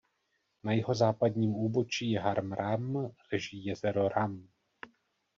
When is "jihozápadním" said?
0.73-1.55